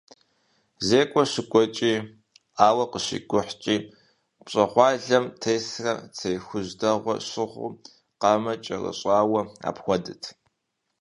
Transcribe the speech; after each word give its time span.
Зекӏуэ 0.87 1.23
щыкӏуэкӏи, 1.31 1.93
ауэ 2.67 2.85
къыщикӏухькӏи, 2.91 3.75
пщӏэгъуалэм 4.45 5.25
тесрэ 5.41 5.93
цей 6.15 6.37
хужь 6.45 6.73
дэгъуэ 6.79 7.15
щыгъыу, 7.27 7.71
къамэ 8.21 8.53
кӏэрыщӏауэ 8.63 9.41
апхуэдэт. 9.69 10.23